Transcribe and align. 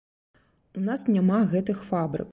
У 0.79 0.87
нас 0.87 1.05
няма 1.17 1.37
гэтых 1.55 1.77
фабрык. 1.91 2.29